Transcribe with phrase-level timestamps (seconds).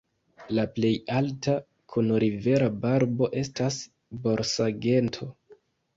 [0.59, 1.53] La plej alta,
[1.95, 3.77] kun rivera barbo, estas
[4.25, 5.29] borsagento.